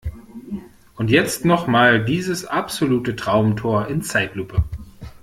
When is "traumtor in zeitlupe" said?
3.15-4.63